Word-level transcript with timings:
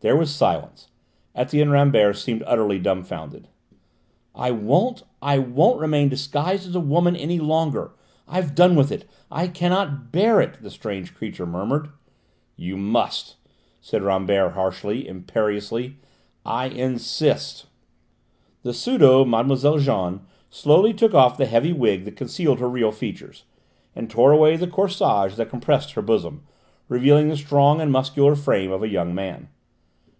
There 0.00 0.14
was 0.16 0.32
silence. 0.32 0.90
Etienne 1.34 1.70
Rambert 1.70 2.16
seemed 2.16 2.44
utterly 2.46 2.78
dumbfounded. 2.78 3.48
"I 4.32 4.52
won't, 4.52 5.02
I 5.20 5.38
won't 5.40 5.80
remain 5.80 6.08
disguised 6.08 6.68
as 6.68 6.76
a 6.76 6.80
woman 6.80 7.16
any 7.16 7.40
longer. 7.40 7.90
I've 8.28 8.54
done 8.54 8.76
with 8.76 8.92
it. 8.92 9.10
I 9.28 9.48
cannot 9.48 10.12
bear 10.12 10.40
it!" 10.40 10.62
the 10.62 10.70
strange 10.70 11.16
creature 11.16 11.46
murmured. 11.46 11.88
"You 12.54 12.76
must!" 12.76 13.38
said 13.80 14.04
Rambert 14.04 14.52
harshly, 14.52 15.04
imperiously. 15.08 15.96
"I 16.46 16.66
insist!" 16.66 17.66
The 18.62 18.72
pseudo 18.74 19.24
Mlle. 19.24 19.78
Jeanne 19.78 20.20
slowly 20.48 20.94
took 20.94 21.12
off 21.12 21.36
the 21.38 21.44
heavy 21.46 21.72
wig 21.72 22.04
that 22.04 22.14
concealed 22.14 22.60
her 22.60 22.68
real 22.68 22.92
features, 22.92 23.42
and 23.96 24.08
tore 24.08 24.30
away 24.30 24.56
the 24.56 24.68
corsage 24.68 25.34
that 25.34 25.50
compressed 25.50 25.94
her 25.94 26.02
bosom, 26.02 26.44
revealing 26.88 27.30
the 27.30 27.36
strong 27.36 27.80
and 27.80 27.90
muscular 27.90 28.36
frame 28.36 28.70
of 28.70 28.84
a 28.84 28.88
young 28.88 29.12
man. 29.12 29.48